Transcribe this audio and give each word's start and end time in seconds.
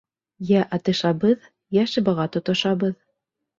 Йә 0.51 0.63
атышабыҙ, 0.77 1.45
йә 1.79 1.85
шыбаға 1.93 2.27
тотошабыҙ. 2.39 2.99